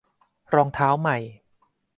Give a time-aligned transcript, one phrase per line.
[0.53, 1.17] -รองเท้าใหม่